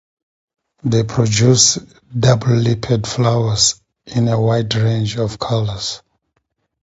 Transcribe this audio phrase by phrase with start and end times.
[0.83, 6.01] They produce double-lipped flowers in a wide range of colours.